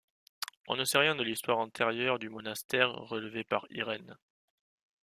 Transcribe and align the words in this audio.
On 0.67 0.75
ne 0.75 0.83
sait 0.83 0.97
rien 0.97 1.13
de 1.13 1.21
l'histoire 1.21 1.59
antérieure 1.59 2.17
du 2.17 2.27
monastère 2.27 2.89
relevé 2.91 3.43
par 3.43 3.67
Irène. 3.69 4.17